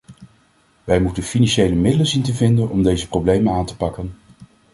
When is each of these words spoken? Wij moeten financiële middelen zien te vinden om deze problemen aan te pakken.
Wij 0.83 0.99
moeten 1.01 1.23
financiële 1.23 1.75
middelen 1.75 2.05
zien 2.07 2.23
te 2.23 2.33
vinden 2.33 2.69
om 2.69 2.83
deze 2.83 3.07
problemen 3.07 3.53
aan 3.53 3.65
te 3.65 3.75
pakken. 3.77 4.15